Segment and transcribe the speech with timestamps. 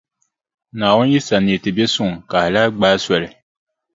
[0.77, 3.29] Naawuni yi sa neei ti biɛʼ suŋ ka a lahi gbaai soli.